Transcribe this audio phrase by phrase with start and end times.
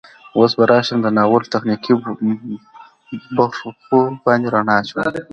[0.37, 1.93] اوس به راشم د ناول تخنيکي
[3.35, 3.69] بوخو
[4.25, 4.99] باندې ړنا اچوم